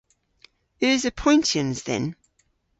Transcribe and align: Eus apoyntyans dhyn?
Eus 0.87 1.03
apoyntyans 1.09 1.79
dhyn? 1.87 2.05